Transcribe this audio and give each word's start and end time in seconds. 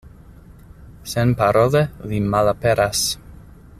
Senparole 1.11 1.83
li 2.13 2.23
malaperas. 2.33 3.05